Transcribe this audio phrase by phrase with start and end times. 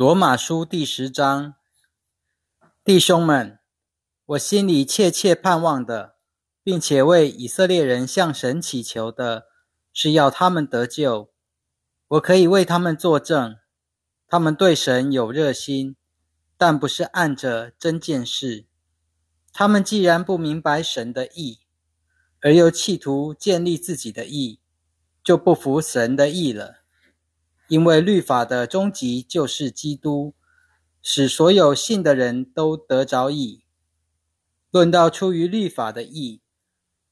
[0.00, 1.56] 罗马书第十章，
[2.82, 3.58] 弟兄们，
[4.24, 6.16] 我心里切切盼望的，
[6.62, 9.48] 并且为以色列人向神祈求的，
[9.92, 11.30] 是要他们得救。
[12.08, 13.56] 我可以为他们作证，
[14.26, 15.96] 他们对神有热心，
[16.56, 18.64] 但不是按着真见事。
[19.52, 21.58] 他们既然不明白神的意，
[22.40, 24.60] 而又企图建立自己的意，
[25.22, 26.79] 就不服神的意了。
[27.70, 30.34] 因为律法的终极就是基督，
[31.00, 33.62] 使所有信的人都得着义。
[34.72, 36.42] 论到出于律法的义，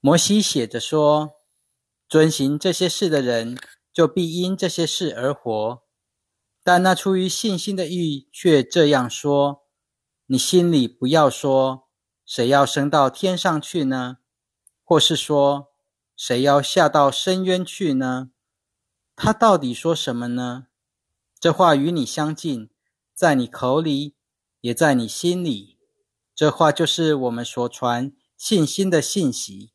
[0.00, 1.34] 摩西写着说
[2.10, 3.56] ：“遵行这些事的人，
[3.92, 5.82] 就必因这些事而活。”
[6.64, 9.62] 但那出于信心的义却这样说
[10.26, 11.86] ：“你心里不要说，
[12.26, 14.16] 谁要升到天上去呢？
[14.82, 15.68] 或是说，
[16.16, 18.30] 谁要下到深渊去呢？”
[19.20, 20.68] 他到底说什么呢？
[21.40, 22.70] 这话与你相近，
[23.12, 24.14] 在你口里，
[24.60, 25.76] 也在你心里。
[26.36, 29.72] 这话就是我们所传信心的信息。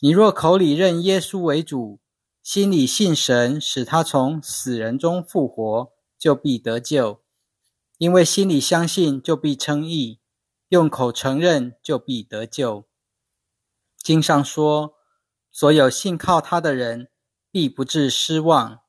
[0.00, 2.00] 你若口里认耶稣为主，
[2.42, 7.22] 心里信神，使他从死人中复活，就必得救。
[7.98, 10.18] 因为心里相信，就必称义；
[10.70, 12.88] 用口承认，就必得救。
[13.96, 14.94] 经上说，
[15.52, 17.08] 所有信靠他的人。
[17.56, 18.80] 必不致失望。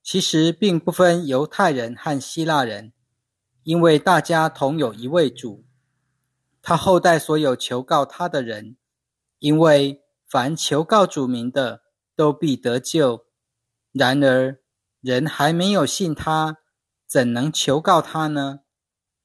[0.00, 2.92] 其实并不分犹太人和希腊人，
[3.64, 5.64] 因为大家同有一位主。
[6.62, 8.76] 他后代所有求告他的人，
[9.40, 11.82] 因为凡求告主名的，
[12.14, 13.26] 都必得救。
[13.90, 14.60] 然而
[15.00, 16.58] 人还没有信他，
[17.08, 18.60] 怎能求告他呢？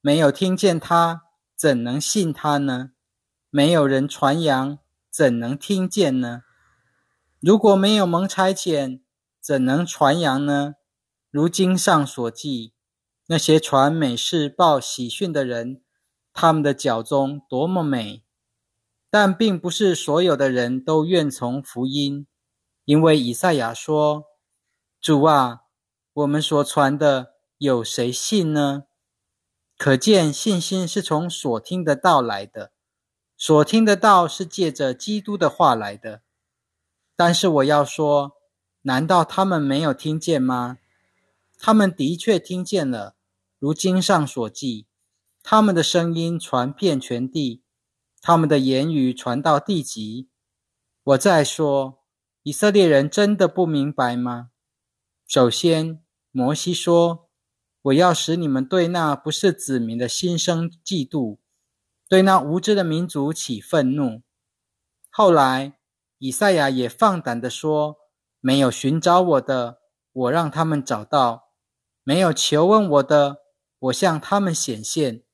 [0.00, 1.22] 没有听见他，
[1.54, 2.90] 怎能信他呢？
[3.48, 6.42] 没有人传扬，怎能听见呢？
[7.42, 9.00] 如果没有蒙差遣，
[9.40, 10.76] 怎能传扬呢？
[11.28, 12.72] 如经上所记，
[13.26, 15.82] 那些传美事报喜讯的人，
[16.32, 18.22] 他们的脚中多么美！
[19.10, 22.28] 但并不是所有的人都愿从福音，
[22.84, 24.26] 因为以赛亚说
[25.02, 25.62] ：“主啊，
[26.12, 28.84] 我们所传的有谁信呢？”
[29.76, 32.70] 可见信心是从所听的道来的，
[33.36, 36.22] 所听的道是借着基督的话来的。
[37.24, 38.32] 但是我要说，
[38.82, 40.78] 难道他们没有听见吗？
[41.56, 43.14] 他们的确听见了，
[43.60, 44.86] 如经上所记，
[45.40, 47.62] 他们的声音传遍全地，
[48.20, 50.30] 他们的言语传到地极。
[51.04, 52.00] 我再说，
[52.42, 54.50] 以色列人真的不明白吗？
[55.28, 56.02] 首先，
[56.32, 57.28] 摩西说
[57.82, 61.38] ：“我要使你们对那不是子民的心生嫉妒，
[62.08, 64.22] 对那无知的民族起愤怒。”
[65.08, 65.78] 后来。
[66.22, 67.96] 以赛亚也放胆地说
[68.38, 69.80] ：“没有寻找我的，
[70.12, 71.48] 我让他们找到；
[72.04, 73.38] 没有求问我的，
[73.80, 75.24] 我向他们显现。”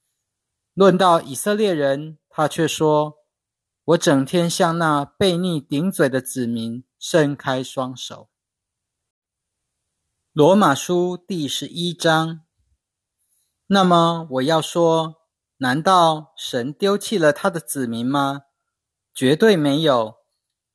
[0.72, 3.18] 论到以色列人，他却说
[3.84, 8.30] ：“我整天向那悖逆顶嘴的子民伸开双手。”
[10.32, 12.46] 罗马书第十一章。
[13.66, 15.16] 那么我要说，
[15.58, 18.44] 难道神丢弃了他的子民吗？
[19.12, 20.17] 绝对没有。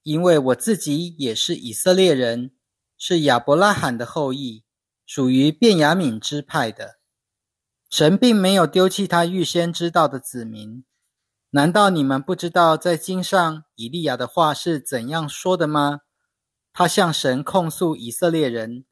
[0.04, 2.52] 因为我自己也是以色列人，
[2.98, 4.64] 是亚伯拉罕的后裔，
[5.06, 7.00] 属于便雅悯支派的。
[7.90, 10.84] 神并没有丢弃他预先知道的子民。
[11.52, 16.00] 难道你们不知道在经上以利亚的话是怎样说的吗？
[16.74, 18.86] 他向神控诉以色列人：“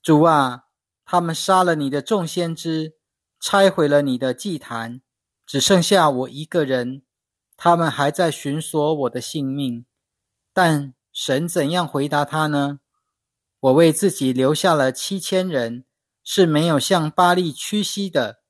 [0.00, 0.66] 主啊，
[1.04, 2.94] 他们杀了你的众先知，
[3.40, 5.02] 拆毁了你的祭坛，
[5.44, 7.02] 只剩下我一个人，
[7.56, 9.84] 他们还在寻索我的性命。”
[10.62, 12.80] 但神怎样回答他呢？
[13.60, 15.86] 我为自己留下了七千人，
[16.22, 18.42] 是没有向巴利屈膝的，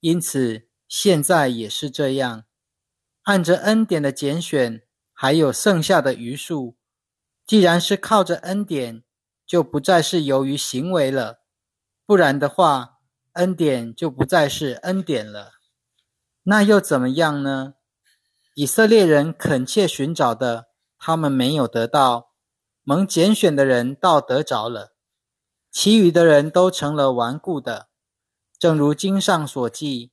[0.00, 2.44] 因此现在也是这样。
[3.22, 4.82] 按着恩典的拣选，
[5.14, 6.76] 还有剩下的余数，
[7.46, 9.02] 既然是靠着恩典，
[9.46, 11.38] 就不再是由于行为了。
[12.04, 12.98] 不然的话，
[13.32, 15.52] 恩典就不再是恩典了。
[16.42, 17.76] 那又怎么样呢？
[18.54, 20.73] 以色列人恳切寻找的。
[21.06, 22.30] 他们没有得到
[22.82, 24.94] 蒙拣选的人，倒得着了；
[25.70, 27.88] 其余的人都成了顽固的。
[28.58, 30.12] 正如经上所记，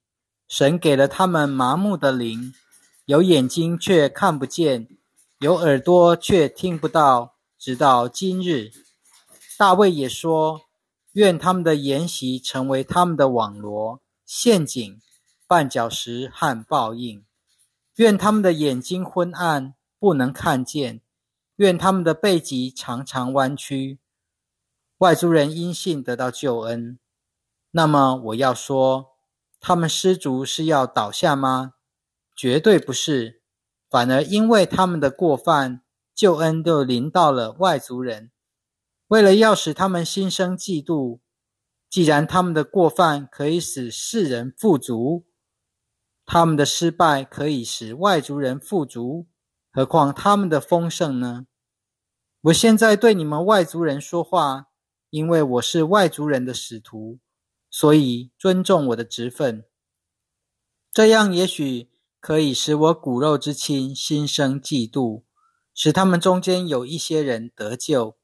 [0.49, 2.53] 神给了他们麻木的灵，
[3.05, 4.89] 有眼睛却看不见，
[5.39, 7.37] 有耳朵却听不到。
[7.57, 8.71] 直到今日，
[9.57, 10.59] 大卫也说：
[11.13, 14.99] 愿他们的筵席成为他们的网罗、陷阱、
[15.47, 17.21] 绊脚石和报应；
[17.95, 19.73] 愿他们的眼睛昏暗。
[20.01, 20.99] 不能看见，
[21.57, 23.99] 愿他们的背脊常常弯曲。
[24.97, 26.97] 外族人因信得到救恩，
[27.69, 29.11] 那么我要说，
[29.59, 31.75] 他们失足是要倒下吗？
[32.35, 33.43] 绝对不是，
[33.91, 35.83] 反而因为他们的过犯，
[36.15, 38.31] 救恩就临到了外族人。
[39.09, 41.19] 为了要使他们心生嫉妒，
[41.87, 45.27] 既然他们的过犯可以使世人富足，
[46.25, 49.27] 他们的失败可以使外族人富足，
[49.73, 51.45] 何况他们的丰盛呢？
[52.41, 54.67] 我现在对你们外族人说话，
[55.09, 57.19] 因为我是外族人的使徒，
[57.69, 59.63] 所以尊重我的职分。
[60.91, 61.89] 这样也许
[62.19, 65.23] 可以使我骨肉之亲心生嫉妒，
[65.73, 68.17] 使他们中间有一些人得救。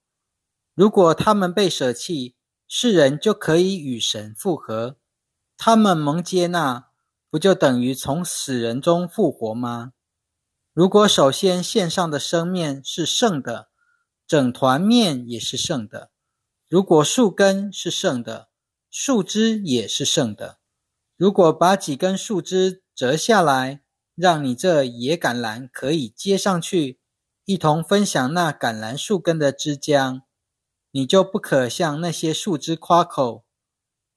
[0.75, 2.35] 如果他们被舍弃，
[2.67, 4.97] 世人就可以与神复合；
[5.55, 6.89] 他们蒙接纳，
[7.29, 9.93] 不就等于从死人中复活吗？
[10.77, 13.71] 如果首先献上的生面是圣的，
[14.27, 16.11] 整团面也是圣的；
[16.69, 18.49] 如果树根是圣的，
[18.91, 20.59] 树枝也是圣的。
[21.15, 23.81] 如果把几根树枝折下来，
[24.13, 26.99] 让你这野橄榄可以接上去，
[27.45, 30.21] 一同分享那橄榄树根的枝浆。
[30.91, 33.47] 你就不可向那些树枝夸口。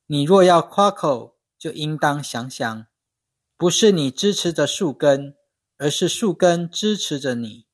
[0.04, 2.86] 你若要夸口，就应当想想，
[3.56, 5.34] 不是你支持着树根，
[5.80, 7.64] 而是树根支持着你。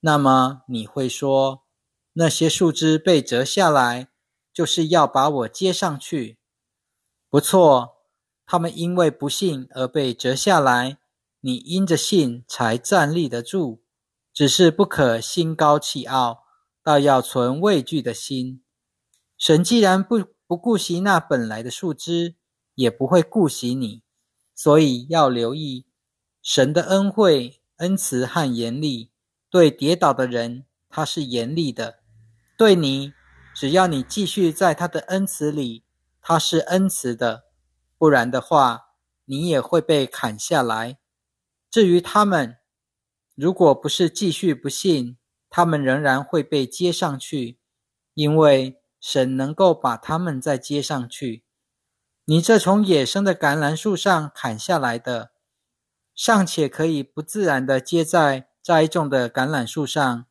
[0.00, 1.64] 那么你会说，
[2.12, 4.10] 那些树枝被折下来，
[4.52, 6.38] 就是要把我接上去。
[7.30, 7.96] 不错，
[8.44, 10.98] 他们因为不信而被折下来，
[11.40, 13.82] 你因着信才站立得住。
[14.34, 16.44] 只是不可心高气傲。
[16.82, 18.64] 倒要存畏惧的心。
[19.36, 22.36] 神既然不不顾惜那本来的树枝，
[22.74, 24.02] 也不会顾惜你，
[24.54, 25.86] 所以要留意
[26.42, 29.10] 神的恩惠、恩慈和严厉。
[29.50, 31.96] 对跌倒的人，他是严厉的；
[32.56, 33.12] 对你，
[33.52, 35.82] 只要你继续在他的恩慈里，
[36.20, 37.46] 他是恩慈的。
[37.98, 38.90] 不然的话，
[39.24, 40.98] 你也会被砍下来。
[41.68, 42.58] 至于他们，
[43.34, 47.58] 如果不是继续不信，他们仍然会被接上去，
[48.14, 51.44] 因为神能够把他们再接上去。
[52.26, 55.32] 你这从野生的橄榄树上砍下来的，
[56.22, 60.26] 尚且可以不自然的接在栽种的橄榄树上，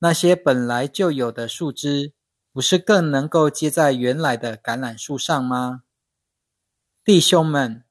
[0.00, 2.12] 那些本来就有的树枝，
[2.52, 5.84] 不是更能够接在原来的橄榄树上吗？
[7.02, 7.84] 弟兄们，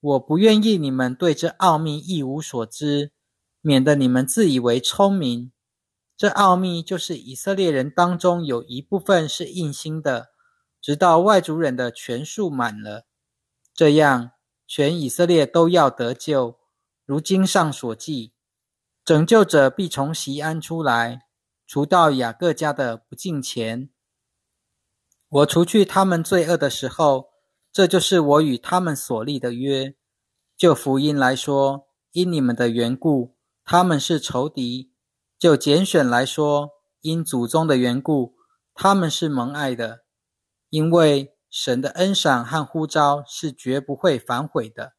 [0.00, 3.12] 我不愿意你们对这奥秘一无所知，
[3.60, 5.52] 免得你们自以为聪明。
[6.16, 10.30] 这奥秘就是以色列人当中有一部分是硬心的，
[10.82, 13.06] 直到外族人的全数满了，
[13.72, 14.32] 这样
[14.66, 16.58] 全以色列都要得救。
[17.04, 18.32] 如经上所记，
[19.04, 21.26] 拯救者必从西安出来，
[21.66, 23.90] 除到雅各家的不敬前。
[25.28, 27.28] 我除去他们罪恶的时候，
[27.72, 29.94] 这就是我与他们所立的约。
[30.56, 34.92] 就福音来说，因你们的缘故，他们是仇敌。
[35.38, 36.70] 就拣选来说，
[37.02, 38.36] 因祖宗的缘故，
[38.74, 40.04] 他们是蒙爱的，
[40.70, 44.92] 因为神的恩赏和呼召是绝不会反悔的。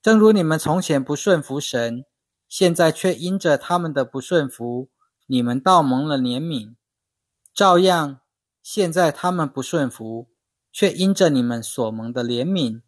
[0.00, 2.04] 正如你们从前不顺服神，
[2.48, 4.90] 现在却因着他们的不顺服，
[5.26, 6.76] 你们倒蒙了怜悯；
[7.52, 8.20] 照样，
[8.62, 10.28] 现在他们不顺服，
[10.70, 12.82] 却因着你们所蒙的怜悯，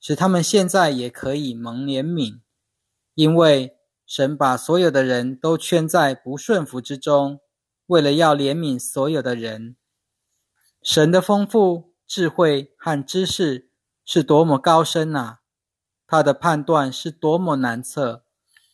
[0.00, 2.40] 使他们现在也可以蒙怜悯，
[3.14, 3.74] 因为。
[4.06, 7.40] 神把所有的人都圈在不顺服之中，
[7.88, 9.76] 为了要怜悯所有的人。
[10.82, 13.70] 神的丰富、智慧和知识
[14.04, 15.42] 是多么高深啊！
[16.06, 18.24] 他的判断是多么难测，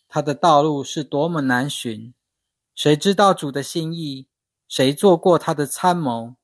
[0.08, 2.14] 他的道路是多么难寻。
[2.74, 4.28] 谁知道主的心意？
[4.68, 6.36] 谁做过他的参谋？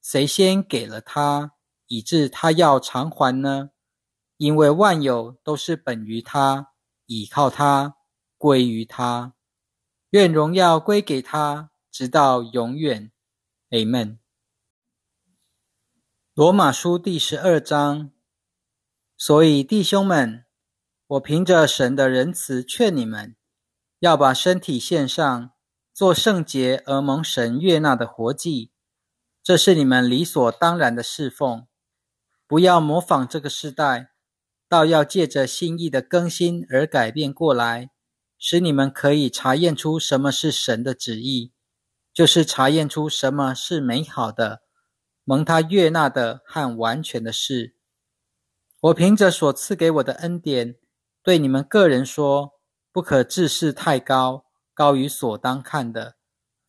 [0.00, 1.52] 谁先给了他，
[1.88, 3.70] 以致他要偿还呢？
[4.36, 6.72] 因为万有都是本于他，
[7.06, 7.96] 倚靠他。
[8.38, 9.32] 归于他，
[10.10, 13.10] 愿荣耀归给他，直到永远。
[13.70, 14.18] Amen。
[16.36, 18.10] 罗马书第十二章。
[19.16, 20.44] 所以弟兄们，
[21.06, 23.34] 我凭着神的仁慈劝你们，
[24.00, 25.50] 要把身体献上，
[25.94, 28.70] 做圣洁而蒙神悦纳的活祭，
[29.42, 31.66] 这是你们理所当然的侍奉。
[32.46, 34.10] 不要模仿这个时代，
[34.68, 37.92] 倒要借着心意的更新而改变过来。
[38.36, 41.54] 使你们可以查验出什么是神的旨意，
[42.12, 44.64] 就是查验出什么是美好的、
[45.28, 47.74] 蒙他悦纳的和完全的事。
[48.80, 50.76] 我凭着所赐给我的恩典，
[51.20, 52.52] 对你们个人说：
[52.92, 56.14] 不可自视太高，高于所当看的，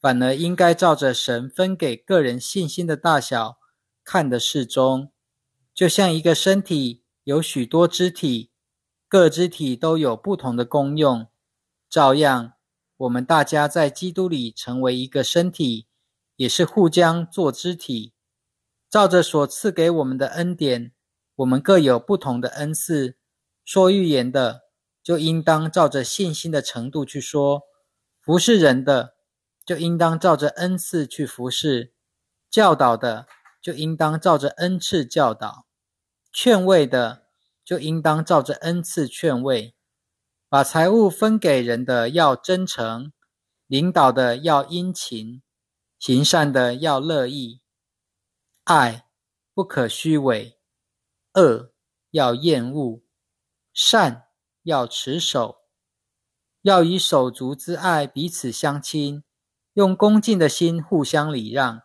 [0.01, 3.59] 反而应该照着神分给个人信心的大小
[4.03, 5.11] 看的适中。
[5.75, 8.49] 就像一个身体有许多肢体，
[9.07, 11.27] 各肢体都有不同的功用，
[11.87, 12.53] 照样，
[12.97, 15.85] 我们大家在基督里成为一个身体，
[16.37, 18.13] 也是互相做肢体。
[18.89, 20.93] 照着所赐给我们的恩典，
[21.35, 23.17] 我们各有不同的恩赐。
[23.65, 24.61] 说预言的，
[25.03, 27.63] 就应当照着信心的程度去说；
[28.21, 29.15] 服侍人的，
[29.65, 31.91] 就应当照着恩赐去服侍；
[32.49, 33.27] 教导的，
[33.61, 35.65] 就应当照着恩赐教导；
[36.31, 37.23] 劝慰的，
[37.65, 39.73] 就应当照着恩赐劝慰；
[40.47, 43.11] 把财物分给人的要真诚；
[43.67, 45.41] 领导的要殷勤；
[45.99, 47.59] 行善的要乐意。
[48.67, 49.05] 爱
[49.53, 50.59] 不可虚伪，
[51.35, 51.71] 恶
[52.11, 53.01] 要厌恶，
[53.71, 54.27] 善
[54.63, 55.59] 要持守，
[56.63, 59.23] 要以手足之爱彼此相亲，
[59.71, 61.83] 用恭敬的心互相礼让。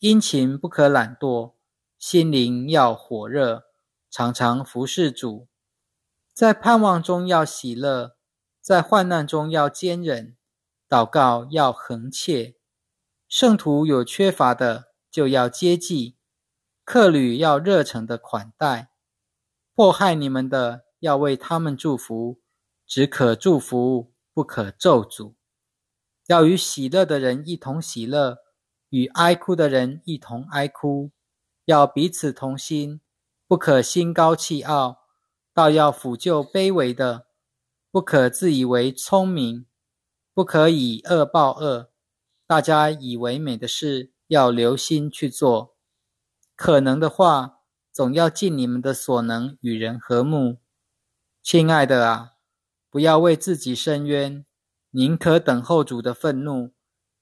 [0.00, 1.54] 殷勤不可懒惰，
[1.96, 3.66] 心灵要火热，
[4.10, 5.46] 常常服侍主。
[6.34, 8.16] 在盼望中要喜乐，
[8.60, 10.36] 在患难中要坚忍，
[10.88, 12.56] 祷告要恒切。
[13.28, 14.89] 圣徒有缺乏的。
[15.10, 16.16] 就要接济，
[16.84, 18.90] 客旅要热诚的款待，
[19.74, 22.40] 迫害你们的要为他们祝福，
[22.86, 25.34] 只可祝福，不可咒诅。
[26.26, 28.38] 要与喜乐的人一同喜乐，
[28.90, 31.10] 与哀哭的人一同哀哭。
[31.64, 33.00] 要彼此同心，
[33.46, 34.98] 不可心高气傲，
[35.52, 37.26] 倒要抚救卑微的。
[37.92, 39.66] 不可自以为聪明，
[40.32, 41.90] 不可以恶报恶。
[42.46, 44.12] 大家以为美的事。
[44.30, 45.74] 要留心去做，
[46.54, 50.58] 可能的话，总要尽你们的所能与人和睦。
[51.42, 52.34] 亲爱的啊，
[52.88, 54.46] 不要为自己伸冤，
[54.90, 56.70] 宁可等候主的愤怒，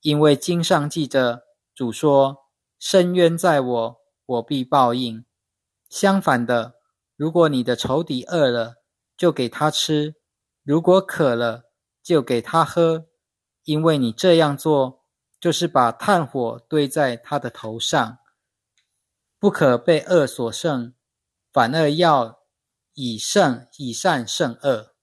[0.02, 2.44] 因为经上记着，主说
[2.78, 3.96] ：“伸冤在我，
[4.26, 5.24] 我必报应。”
[5.88, 6.74] 相反的，
[7.16, 8.74] 如果你的仇敌饿了，
[9.16, 10.12] 就给他吃；
[10.62, 11.70] 如果渴了，
[12.02, 13.06] 就给他喝，
[13.64, 14.97] 因为你这样做。
[15.40, 18.18] 就是把炭火堆在他的头上，
[19.38, 20.94] 不可被恶所胜，
[21.52, 22.40] 反而要
[22.94, 24.94] 以胜以善胜恶。